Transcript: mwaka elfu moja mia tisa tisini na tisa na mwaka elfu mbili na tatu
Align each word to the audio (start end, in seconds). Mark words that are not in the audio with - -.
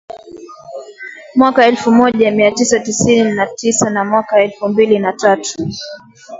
mwaka 1.35 1.65
elfu 1.65 1.91
moja 1.91 2.31
mia 2.31 2.51
tisa 2.51 2.79
tisini 2.79 3.31
na 3.31 3.47
tisa 3.47 3.89
na 3.89 4.05
mwaka 4.05 4.41
elfu 4.43 4.67
mbili 4.69 4.99
na 4.99 5.13
tatu 5.13 5.67